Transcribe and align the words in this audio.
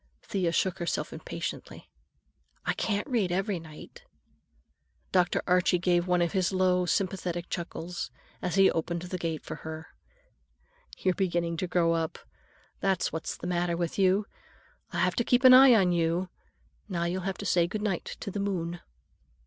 Thea 0.23 0.51
shook 0.51 0.79
herself 0.79 1.13
impatiently. 1.13 1.87
"I 2.65 2.73
can't 2.73 3.07
read 3.07 3.31
every 3.31 3.59
night." 3.59 4.01
Dr. 5.11 5.43
Archie 5.45 5.77
gave 5.77 6.07
one 6.07 6.23
of 6.23 6.31
his 6.31 6.51
low, 6.51 6.87
sympathetic 6.87 7.49
chuckles 7.51 8.09
as 8.41 8.55
he 8.55 8.71
opened 8.71 9.03
the 9.03 9.19
gate 9.19 9.43
for 9.45 9.57
her. 9.57 9.89
"You're 10.97 11.13
beginning 11.13 11.55
to 11.57 11.67
grow 11.67 11.93
up, 11.93 12.17
that's 12.79 13.13
what's 13.13 13.37
the 13.37 13.45
matter 13.45 13.77
with 13.77 13.99
you. 13.99 14.25
I'll 14.91 15.01
have 15.01 15.15
to 15.17 15.23
keep 15.23 15.43
an 15.43 15.53
eye 15.53 15.75
on 15.75 15.91
you. 15.91 16.29
Now 16.89 17.03
you'll 17.03 17.21
have 17.21 17.37
to 17.37 17.45
say 17.45 17.67
good 17.67 17.83
night 17.83 18.17
to 18.21 18.31
the 18.31 18.39
moon." 18.39 18.79